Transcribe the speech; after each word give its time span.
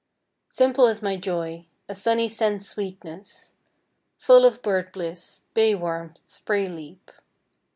Simple 0.49 0.87
is 0.87 1.03
my 1.03 1.15
joy, 1.15 1.67
A 1.87 1.93
sunny 1.93 2.27
sense 2.27 2.67
sweetness, 2.67 3.53
Full 4.17 4.45
of 4.45 4.63
bird 4.63 4.91
bliss, 4.91 5.43
Bay 5.53 5.75
warmth, 5.75 6.27
spray 6.27 6.67
leap. 6.67 7.11